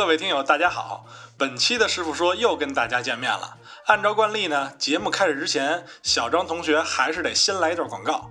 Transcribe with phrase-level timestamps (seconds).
[0.00, 1.04] 各位听友，大家好！
[1.36, 3.58] 本期的师傅说又跟大家见面了。
[3.84, 8.30] 按照惯例呢，节目开始之前，小张同学还是得先来一段广告。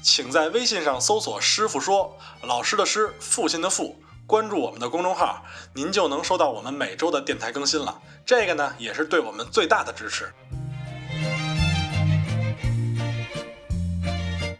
[0.00, 5.44] 请在微信上搜索“师傅说”，老师的师，父亲的父，关注我们的公众号，
[5.74, 8.00] 您就能收到我们每周的电台更新了。
[8.24, 10.32] 这个呢，也是对我们最大的支持。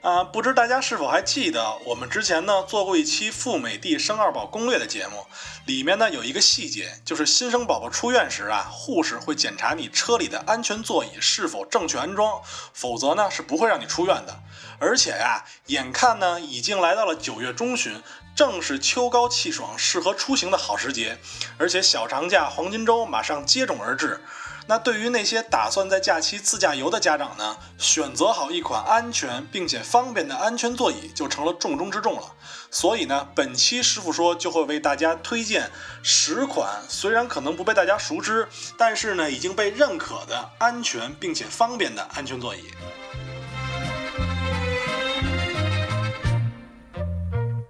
[0.04, 5.26] 啊，不知大家是否还记得，我们之前呢做过一期赴美帝生二宝攻略的节目，
[5.64, 12.42] 里面呢有一个细节，就是新生宝宝出院时啊，护士会检查你车里的安全座椅是否正确安装，
[12.74, 14.38] 否则呢是不会让你出院的。
[14.78, 18.02] 而且呀，眼看呢已经来到了九月中旬，
[18.36, 21.16] 正是秋高气爽、适合出行的好时节，
[21.56, 24.22] 而且小长假黄金周马上接踵而至。
[24.66, 32.32] 那对于那些打算在假期自驾游的家长呢，选择好一款安全并且方便的安全座椅就成了重中之重了。
[32.70, 35.70] 所以呢，本期师傅说就会为大家推荐
[36.02, 42.62] 十款虽然可能不被大家熟知，但是呢已经被认可的安全并且方便的安全座椅。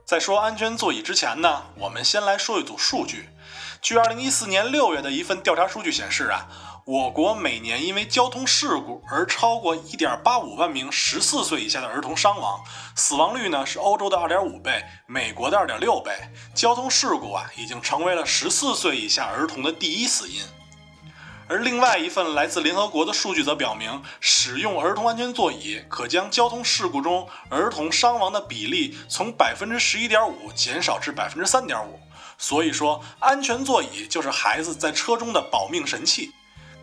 [0.06, 3.30] 在说安全座椅之前呢，我们先来说一组数据。
[3.82, 6.46] 据二零一四年六月的一份调查数据显示啊。
[6.86, 12.62] 我国每年因为交通事故而超过一点八五万名十四岁以下的儿童伤亡，
[12.94, 16.12] 死亡率呢是欧洲的二点五倍，美国的二点六倍。
[16.54, 20.42] 交通事故啊已经成为了十四岁以下儿童的第一死因。
[21.48, 31.98] 而另外一份来自联合国的数据则表明，使用儿童安全座椅可将交通事故中儿童伤亡的比例从百分之十一点五减少至百分之三点五。
[32.36, 36.30] 所以说，安全座椅就是孩子在车中的保命神器。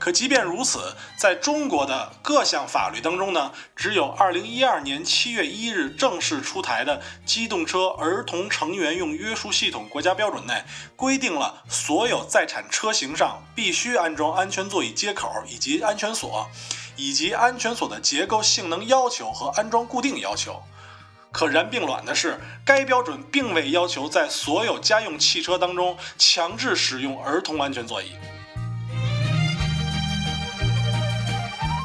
[0.02, 10.64] 可即便如此，在中国的各项法律当中呢，只有二零一二年七月一日正式出台的《机动车儿童成员用约束系统国家标准》内
[10.96, 16.50] 规定了所有在产车型上必须安装安全座椅接口以及安全锁，
[16.96, 20.64] 以及安全锁的结构性能要求和安装固定要求。
[21.32, 28.14] 可然并卵的是，该标准并未要求在所有家用汽车当中强制使用儿童安全座椅。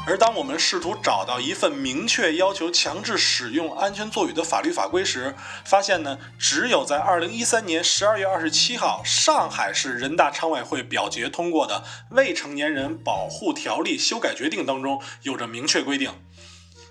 [0.07, 5.35] 而当我们试图找到一份明确要求强制使用安全座椅的法律法规时，
[5.65, 11.83] 发现呢，只有在二零一三年十二月二十七号上海市人大常委会表决通过的
[12.15, 16.09] 《未成年人保护条例》修改决定当中有着明确规定。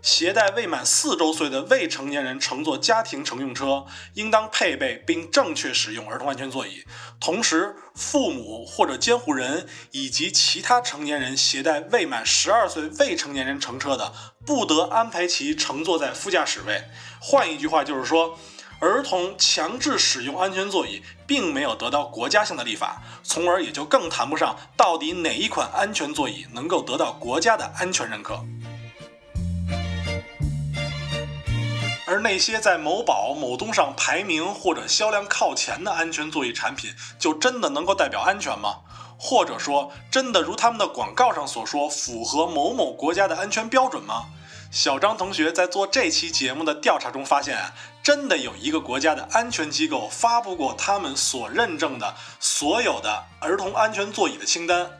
[0.06, 6.84] 携带未满四周岁的未成年人乘坐家庭乘用车，应当配备并正确使用儿童安全座椅。
[7.19, 14.12] 同时，父母或者监护人以及其他成年人携带未满十二岁未成年人乘车的，
[14.47, 16.84] 不得安排其乘坐在副驾驶位。
[17.21, 18.39] 换一句话就是说，
[18.78, 28.45] 儿童强制使用安全座椅，并没有得到国家性的立法，从而也就更谈不上到底哪一款安全座椅能够得到国家的安全认可。
[32.06, 38.77] 而那些在某宝、某东上排名或者销量靠前的安全座椅产品，就真的能够代表安全吗？
[39.19, 44.27] 或者说，真的如他们的广告上所说，符合某某国家的安全标准吗？
[44.71, 47.72] 小张同学在做这期节目的调查中发现，
[48.03, 54.91] 真的有一个国家的安全机构发布过他们所认证的所有的儿童安全座椅的清单。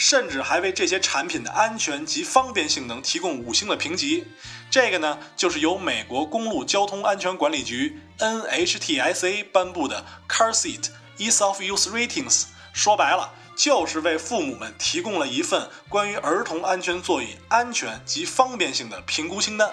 [0.00, 4.24] 甚至还为这些产品的安全及方便性能提供五星的评级。
[4.70, 10.86] 这个呢，就是由美国公路交通安全管理局 NHTSA 颁布的 Car Seat
[11.18, 12.44] Ease of Use Ratings。
[12.72, 19.70] 说白了，就是为父母们提供了一份关于儿童安全座椅安全及方便性的评估清单。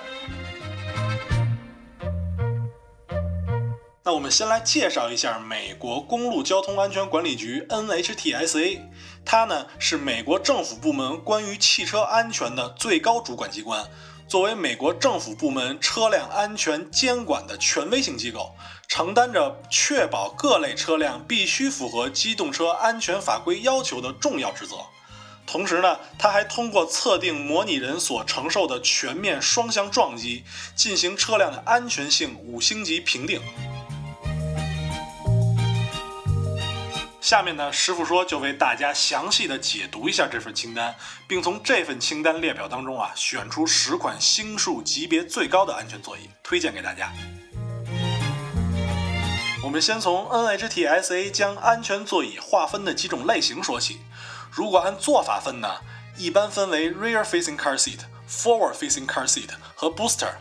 [4.08, 8.80] 那我们先来介绍一下美国公路交通安全管理局 NHTSA，
[9.26, 13.86] 它呢是美国政府部门关于汽车安全的最高主管机关。
[14.26, 18.56] 作为美国政府部门车辆安全监管的权威性机构，
[18.88, 24.78] 承担着确保各类车辆必须符合机动车安全法规要求的重要职责。
[25.46, 30.46] 同时呢，它还通过测定模拟人所承受的全面双向撞击，
[30.78, 33.42] 进行车辆的安全性五星级评定。
[37.28, 40.96] 下面呢，师傅说就为大家详细的解读一下这份清单，
[41.28, 47.12] 并从这份清单列表当中啊，选出十款星数级别最高的安全座椅，推荐给大家。
[49.62, 54.00] 我们先从 NHTSA 将安全座椅划分的几种类型说起。
[54.50, 55.82] 如果按做法分呢，
[56.16, 60.32] 一般分为 Rear Facing Car Seat、Forward Facing Car Seat 和 Booster，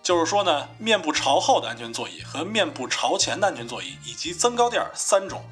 [0.00, 5.42] 就是说呢，面部朝后的安全座椅和面部朝前的安全座椅，以及增高垫三种。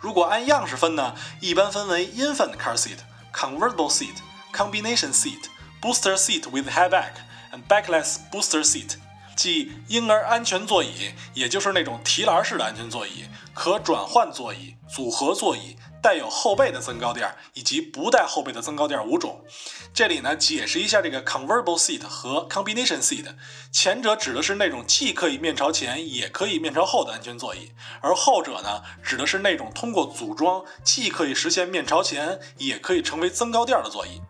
[0.00, 2.96] 如果按样式分呢，一般分为 infant car seat、
[3.32, 4.16] convertible seat、
[4.52, 5.42] combination seat、
[5.80, 7.12] booster seat with high back
[7.52, 8.94] and backless booster seat，
[9.36, 15.76] 即婴儿安全座椅，也就是那种提篮式的安全座椅，可转换座椅、组合座椅。
[16.02, 19.44] 带有后背的增高垫以及不带后背的增高垫五种。
[19.92, 23.26] 这里呢，解释一下这个 convertible seat 和 combination seat。
[23.70, 34.20] 前者指的是那种既可以面朝前也可以面朝后的安全座椅，而后者呢，指的是那种通过组装既可以实现面朝前也可以成为增高垫的座椅。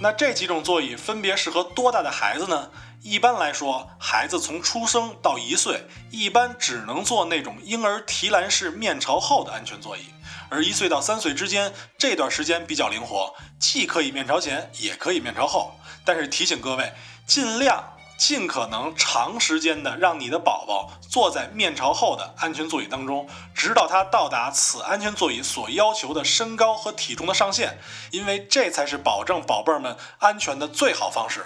[0.00, 2.70] 那这几种座椅分别适合多大的孩子呢？
[3.02, 10.02] 一般来说，孩子从出生到一岁，一般只能坐那种婴儿提篮式面朝后的安全座椅。
[10.48, 15.74] 而一岁到三岁之间这段时间比较灵活，既可以面朝前，也可以面朝后。
[16.04, 16.92] 但是提醒各位，
[17.26, 17.82] 尽量
[18.16, 27.78] 尽可能长时间的让你的宝宝坐在面朝后的安全座椅当中，直到他到达此安全座椅所要求的身高和体重的上限，
[28.12, 31.44] 因为这才是保证宝贝儿们安全的最好方式。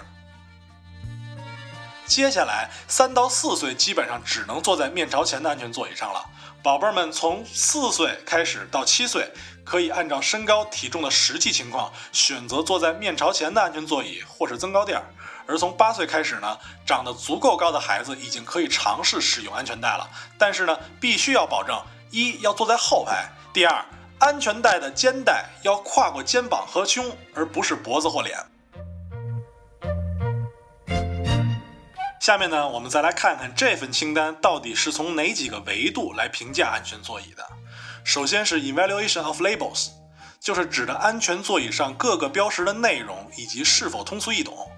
[2.07, 6.25] 接下来，三到四岁基本上只能坐在面朝前的安全座椅上了。
[6.63, 9.29] 宝贝儿们从四岁开始到七岁，
[9.63, 15.03] 可以按照身高体重的实际情况选择坐在面朝前的安全座椅或是增高垫儿。
[15.45, 20.09] 而从八岁开始呢，长得足够高的孩子已经可以尝试使用安全带了。
[20.37, 23.85] 但是呢，必须要保证：一要坐在后排；第二，
[24.19, 28.37] 安全带的肩带要跨过肩膀和胸，而不是脖子或脸。
[32.27, 37.47] 下面呢，我们再来看看这份清单到底是从哪几个维度来评价安全座椅的。
[38.03, 39.91] 首先是 evaluation of labels，
[40.37, 44.69] 就是指的安全座椅上各个标识的内容以及是否通俗易懂。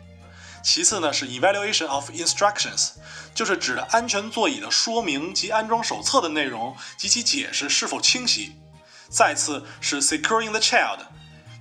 [0.61, 2.91] 其次呢是 evaluation of instructions，
[3.33, 8.61] 就是指的安全座椅的说明及安装手册的内容及其解释是否清晰。
[9.09, 10.99] 再次是 securing the child，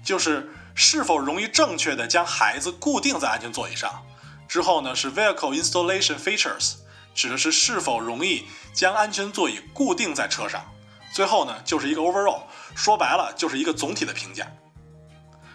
[0.05, 4.05] 就是是否容易正确的将孩子固定在安全座椅上。
[4.49, 6.77] 之后呢是 vehicle installation features，
[7.15, 10.65] 指的是是否容易将安全座椅固定在车上。
[11.13, 12.43] 最后呢就是一个 overall，
[12.75, 14.47] 说白了就是一个总体的评价。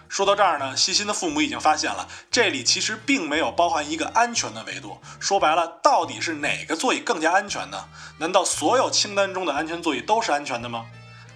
[0.07, 4.99] 说到这儿呢，细心的父母已经发现了，这里其实并没有包含一个安全的维度。
[5.19, 7.89] 说白了，到底是哪个座椅更加安全呢？
[8.19, 10.85] 难道所有清单中的安全座椅都是安全的吗？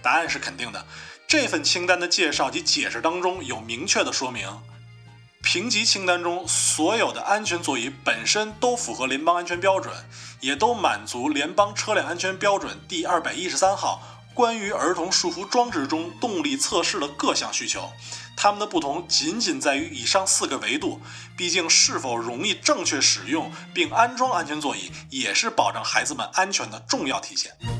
[0.00, 0.86] 答案是肯定的。
[1.26, 4.48] 这份清单的介绍及解释当中有明确的说明。
[5.50, 9.94] 评级清单中所有的安全座椅本身都符合联邦安全标准，
[10.40, 14.02] 也都满足联邦车辆安全标准第二百一十三号
[14.34, 17.90] 关于儿童束缚装置中动力测试的各项需求。
[18.36, 21.00] 它们的不同仅仅在于以上四个维度。
[21.34, 27.77] 毕竟，是否容易正确使用并安装安全座椅，也是保障孩子们安全的重要体现。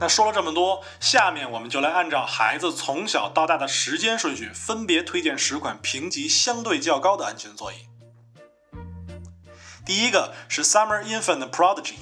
[0.00, 7.76] 那说了这么多，下面我们就来按照孩子从小到大的时间顺序，分别推荐十款评级相对较高的安全座椅。
[9.84, 11.94] 第一个是 Summer Infant Prodigy。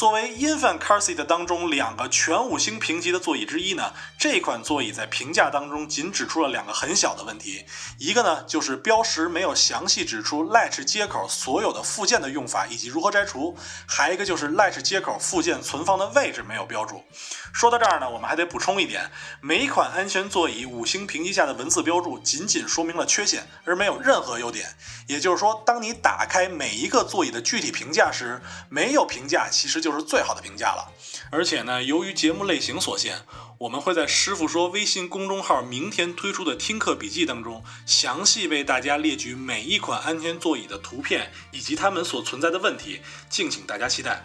[0.00, 7.66] 作为 infant car seat 当中两个全五星评级的座椅之一呢，这款座椅在评价当中仅指出了两个很小的问题，
[7.98, 13.54] 一个呢就是标识没有详细指出 latch 接口所有的附件的用法以及如何摘除，
[13.86, 17.04] 还一个就是 latch 接口附件存放的位置没有标注。
[17.52, 19.10] 说到这儿呢，我们还得补充一点，
[19.42, 24.66] 每一款安全座椅五星评级下的文字标注仅仅说明了缺陷，而没有任何优点。
[25.08, 28.40] 也就是说，当你打开每一个座椅的具体评价时，
[28.70, 29.78] 没有评价其实。
[29.89, 30.88] 就就是最好的评价了，
[31.32, 33.24] 而且呢，由于节目类型所限，
[33.58, 44.24] 我们会在师傅说微信公众号明天推出的听课笔记当中，详细为大家列举每一款安全座椅的图片以及它们所存在的问题，敬请大家期待。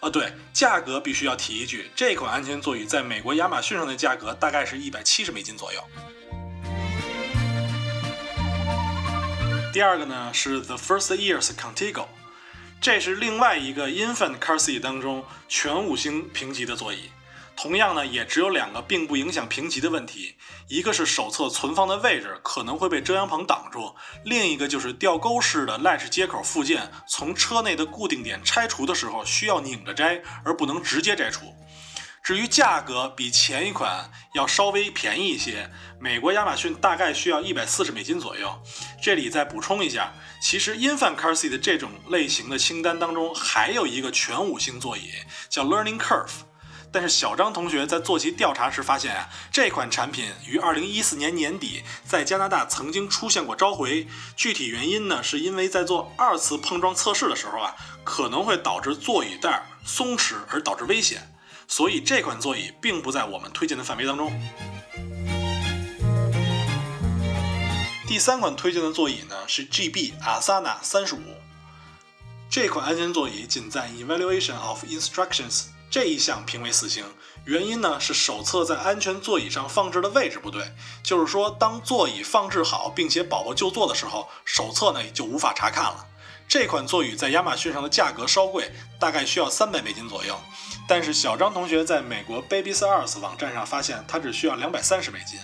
[0.00, 5.82] 啊，对，价格必须要提一句，这款安全座椅在美国亚马逊上的价格大概是一百七十美金左右。
[9.72, 12.08] 第二个呢是 The First Years Contigo。
[12.80, 17.10] 这是另外一个 infant carsi 当中全五星评级的座椅，
[17.56, 20.36] 同样呢也只有两个并不影响评级的问题，
[20.68, 23.94] 一个是手册存放的位置可能会被遮阳棚挡住，
[24.24, 31.52] 另一个就是吊钩式的 latch 接口附件从车内的固定点拆除的时候需要拧着摘，而不能直接摘除。
[32.28, 38.62] 至于价格，比前一款要稍微便宜一些，美国亚马逊大概需要一百四十美金左右。
[39.00, 45.10] 这里再补充一下，其实 infant car seat 这种类型的清单当中，还有一个全五星座椅，
[45.48, 46.28] 叫 Learning Curve。
[46.92, 54.06] 但是小张同学在做其调查时发现啊，这款产品于2014年年底在加拿大曾经出现过召回。
[54.36, 61.26] 具体原因呢，是因为在做二次碰撞测试的时候啊，可能会导致座椅带松弛而导致危险，
[61.68, 64.32] 所以这款座椅并不在我们推荐的范围当中。
[68.06, 71.20] 第三款推荐的座椅呢是 GB Asana 三十五，
[72.50, 77.04] 这款安全座椅仅在 Evaluation of Instructions 这一项评为四星，
[77.44, 80.72] 原因呢是手册在安全座椅上放置的位置不对，
[81.02, 86.06] 就是说当座椅放置好并且宝宝就坐的时候，手册呢就无法查看了。
[86.48, 90.34] 这款座椅在亚马逊上的价格稍贵，大概需要三百美金左右，
[90.88, 95.38] 但是小张同学在美国 babysars 网站上发现它只需要两百三十美金。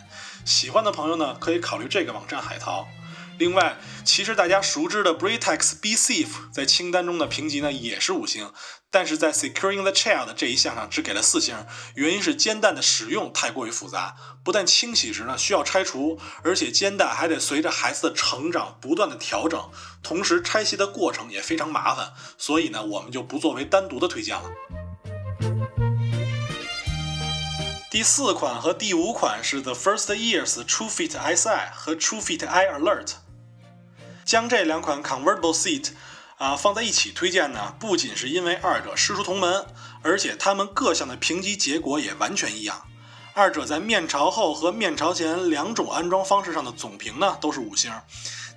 [0.46, 2.88] 喜欢的朋友呢，可以考虑这个网站海淘。
[3.36, 8.52] 另外，其实大家熟知的 Britax B Safe 在清单中的评级呢也是五星，
[8.92, 14.14] 但是在 Securing the Child 这一项上只给了四星，原因是煎蛋的使用太过于复杂，
[14.44, 19.68] 不但清洗时呢需要拆除，而且煎蛋还得随着孩子的成长不断的调整，
[20.02, 24.44] 同时拆卸的过程也非常麻烦，所以呢我们就不作为单独的推荐了。
[27.90, 33.23] 第四款和第五款是 The First Years TrueFit SI 和 TrueFit i Alert。
[34.24, 35.90] 将这两款 Convertible Seat
[36.38, 39.66] 啊放在一起推荐呢，不仅是因为二者师出同门，
[40.02, 42.82] 而且它们各项的评级结果也完全一样。
[43.34, 47.92] 二者在面朝后和面朝前两种安装方式上的总评呢都是五星，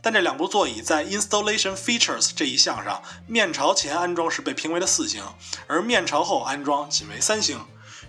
[0.01, 5.24] 但这两部座椅在 Installation Features 这一项上，面朝前安装时被评为了四星，
[5.67, 7.59] 而面朝后安装仅为三星。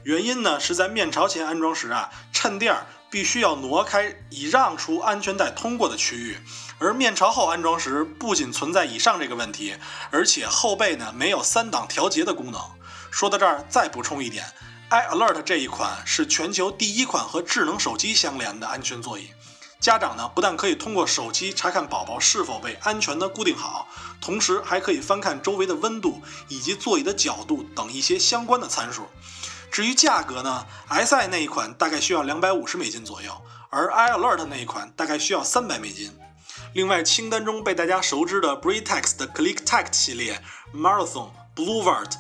[0.08, 6.36] 原因呢是在面朝前安装时啊，衬垫儿必须要挪开，以让出安全带通过的区域；
[6.78, 9.76] 而面朝后安装时，不仅存在以上这个问题，
[10.10, 12.58] 而且后背呢没有三档调节的功能。
[13.10, 14.46] 说到这儿，再补充一点
[14.88, 19.28] ，iAlert 这一款是全球第一款和智能手机相连的安全座椅。
[19.78, 23.86] 家长呢不但可以通过手机查看宝宝是否被安全的固定好，
[24.22, 29.06] 同时还可以翻看周围的温度以及座椅的角度等一些相关的参数。
[29.70, 33.32] 至于价格呢？SI 那一款大概需要两百五十美金左右，
[33.70, 36.10] 而 iAlert 那一款大概需要三百美金。
[36.74, 40.42] 另外，清单中被大家熟知的 Britax 的 ClickTact 系列、
[40.74, 42.12] Marathon、Bluevert、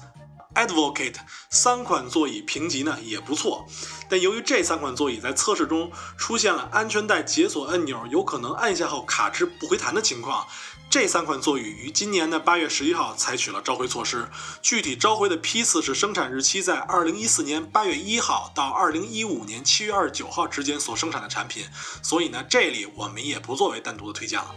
[0.54, 1.16] Advocate
[1.50, 3.66] 三款座椅评级呢也不错，
[4.08, 10.46] 但由于这三款座椅在测试中出现了安全带解锁按钮有可能按下后卡滞不回弹的情况。
[10.90, 14.30] 这三款座椅于今年的八月十一号采取了召回措施，
[14.62, 21.66] 具体召回的批次是生产日期在二零一四年八月一号到二零一五年七月二十九号之间所生产的产品，
[22.02, 24.54] 所以呢，这里我们也不作为单独的推荐了。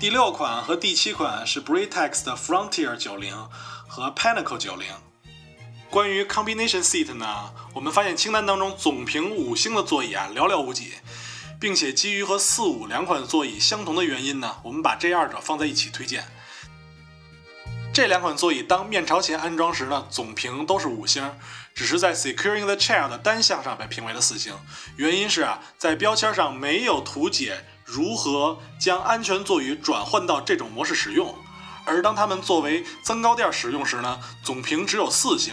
[0.00, 3.32] 第六款和第七款是 Britax 的 Frontier 九零
[3.86, 4.88] 和 Pinnacle 九零。
[5.88, 10.94] 关于 Combination Seat 呢，我们发现清单当中总评五星的座椅啊寥寥无几。
[11.60, 16.24] 并且基于和四五两款座椅相同的原因呢，我们把这二者放在一起推荐。
[17.92, 21.34] 这两款座椅当面朝前安装时呢，总评都是五星，
[21.74, 24.54] 只是在 Securing the Chair 的单项上被评为了四星。
[24.96, 31.34] 原因是啊，在标签上没有图解如何将安全座椅转换到这种模式使用，
[31.84, 35.52] 而当它们作为增高垫使用时呢，总评只有四星。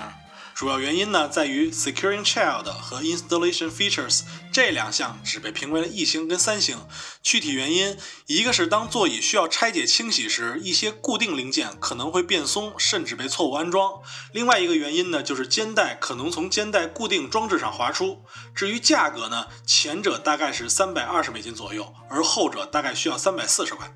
[0.56, 4.22] 主要原因呢，在于 Securing Child 和 Installation Features
[4.54, 6.78] 这两项只被评为了一星跟三星。
[7.22, 7.98] 具体原因，
[8.28, 18.24] 一个是当座椅需要拆解清洗时，一些固定零件可能会变松，甚至被错误安装；另外一个原因呢，就是肩带可能从肩带固定装置上滑出。
[18.56, 23.94] 至于价格呢，前者大概是三百二十美金左右，而后者大概需要三百四十块。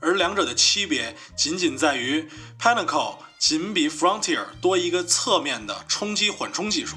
[0.00, 2.28] 而两者的区别仅仅在于
[2.58, 6.96] Pinnacle 仅比 Frontier 多一个侧面的冲击缓冲技术。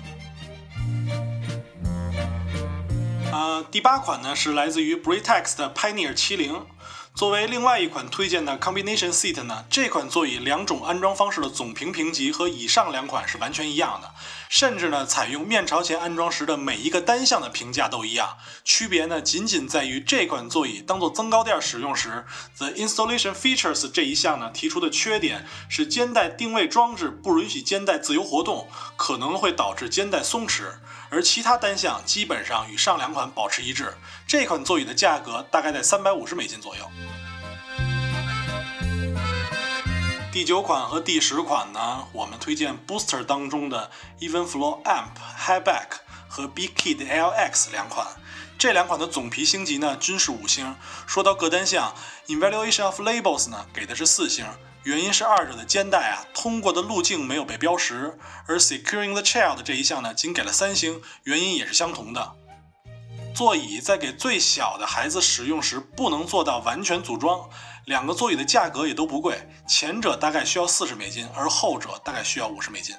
[3.32, 6.66] 啊，第八款呢是来自于 Britax 的 Pioneer 七零。
[7.16, 14.12] 作为另外一款推荐的 Combination Seat 呢，这款座椅两种安装方式的总评评级和以上两款是完全一样的，
[14.54, 22.24] 甚至呢采用面朝前安装时的每一个单项的评价都一样，区别呢仅仅在于这款座椅当做增高垫使用时
[22.60, 30.66] ，The Installation Features 这一项呢提出的缺点是肩带定位装置不允许肩带自由活动，可能会导致肩带松弛。
[31.10, 33.96] 而其他单项基本上与上两款保持一致。
[34.28, 36.88] 这款座椅的价格大概在三百五十美金左右。
[40.34, 48.08] 第九款和第十款呢，我们推荐 Booster 当中的 Evenflow Amp Highback 和 Big Kid LX 两款。
[48.58, 50.76] 这两款的总皮星级呢均是五星。
[51.06, 51.94] 说到各单项
[52.26, 54.44] ，Evaluation of Labels 呢给的是四星
[54.82, 62.32] 原因是二者的肩带啊通过的路径没有被标识，而 securing the child 这一项呢仅给了三星，原因也是相同的。
[63.36, 67.50] 座椅在给最小的孩子使用时不能做到完全组装，
[67.86, 72.96] 两个座椅的价格也都不贵，前者大概需要四十美金，而后者大概需要五十美金。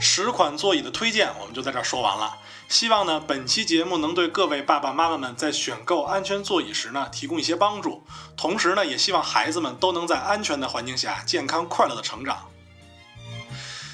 [0.00, 2.36] 十款座椅的推荐我们就在这儿说完了。
[2.68, 8.04] 希望呢，本期节目能对各位爸爸妈妈们在选购安全座椅时呢提供一些帮助。
[8.36, 12.48] 同时呢，也希望孩子们都能在安全的环境下健康快乐的成长。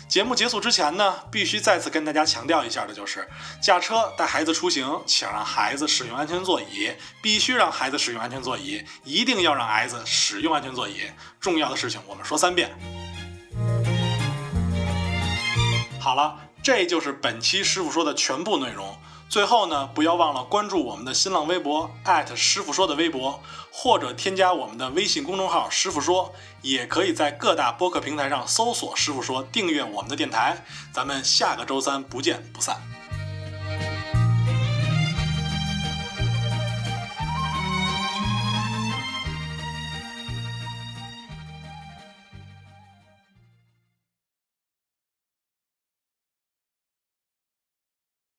[0.09, 3.29] 节目结束之前呢，必须再次跟大家强调一下的就是，
[3.61, 6.93] 驾车带孩子出行，请让孩子使用安全座椅，
[7.23, 11.03] 必须让孩子使用安全座椅，一定要让孩子使用安全座椅。
[11.41, 12.71] 重要的事情我们说三遍。
[16.01, 16.39] 好了。
[16.65, 18.99] 这就是本期师傅说的全部内容。
[19.29, 21.91] 最后呢，不要忘了关注我们的新浪微博
[22.37, 30.65] 师傅说的微博，或者添加我们的微信公众号“师傅说”，也可以在各大播客平台上搜索“师傅说”，订阅我们的电台。
[30.93, 32.94] 咱们下个周三不见不散。